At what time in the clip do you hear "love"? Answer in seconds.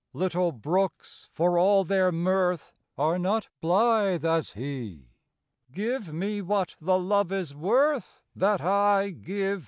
6.97-7.31